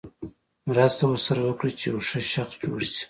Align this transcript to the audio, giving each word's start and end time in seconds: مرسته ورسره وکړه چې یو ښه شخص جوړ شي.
مرسته 0.69 1.03
ورسره 1.07 1.41
وکړه 1.43 1.69
چې 1.79 1.85
یو 1.91 1.99
ښه 2.07 2.19
شخص 2.33 2.53
جوړ 2.63 2.79
شي. 2.91 2.99